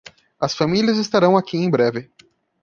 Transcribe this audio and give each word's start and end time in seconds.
As 0.39 0.55
famílias 0.55 0.97
estarão 0.97 1.37
aqui 1.37 1.57
em 1.57 1.69
breve. 1.69 2.11